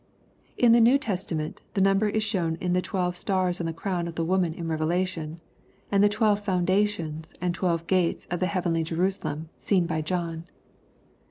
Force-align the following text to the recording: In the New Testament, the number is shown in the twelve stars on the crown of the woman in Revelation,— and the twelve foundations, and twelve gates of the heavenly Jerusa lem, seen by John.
In 0.57 0.71
the 0.71 0.81
New 0.81 0.97
Testament, 0.97 1.61
the 1.75 1.81
number 1.81 2.09
is 2.09 2.23
shown 2.23 2.55
in 2.55 2.73
the 2.73 2.81
twelve 2.81 3.15
stars 3.15 3.59
on 3.59 3.67
the 3.67 3.71
crown 3.71 4.07
of 4.07 4.15
the 4.15 4.25
woman 4.25 4.51
in 4.51 4.67
Revelation,— 4.67 5.39
and 5.91 6.03
the 6.03 6.09
twelve 6.09 6.39
foundations, 6.39 7.35
and 7.39 7.53
twelve 7.53 7.85
gates 7.85 8.25
of 8.31 8.39
the 8.39 8.47
heavenly 8.47 8.83
Jerusa 8.83 9.23
lem, 9.25 9.49
seen 9.59 9.85
by 9.85 10.01
John. 10.01 10.45